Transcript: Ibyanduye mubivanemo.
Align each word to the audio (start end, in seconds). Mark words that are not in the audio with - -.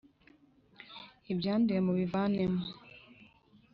Ibyanduye 1.31 1.79
mubivanemo. 1.87 2.61